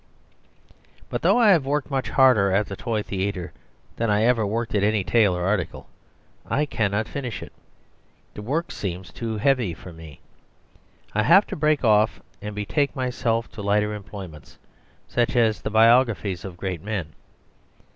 But 1.11 1.21
though 1.21 1.37
I 1.37 1.51
have 1.51 1.63
worked 1.67 1.91
much 1.91 2.09
harder 2.09 2.51
at 2.51 2.65
the 2.65 2.75
toy 2.75 3.03
theatre 3.03 3.53
than 3.97 4.09
I 4.09 4.23
ever 4.23 4.47
worked 4.47 4.73
at 4.73 4.81
any 4.81 5.03
tale 5.03 5.37
or 5.37 5.45
article, 5.45 5.87
I 6.43 6.65
cannot 6.65 7.07
finish 7.07 7.43
it; 7.43 7.53
the 8.33 8.41
work 8.41 8.71
seems 8.71 9.13
too 9.13 9.37
heavy 9.37 9.75
for 9.75 9.93
me. 9.93 10.19
I 11.13 11.21
have 11.21 11.45
to 11.49 11.55
break 11.55 11.83
off 11.83 12.19
and 12.41 12.55
betake 12.55 12.95
myself 12.95 13.51
to 13.51 13.61
lighter 13.61 13.93
employments; 13.93 14.57
such 15.07 15.35
as 15.35 15.61
the 15.61 15.69
biographies 15.69 16.43
of 16.45 16.57
great 16.57 16.81
men. 16.81 17.13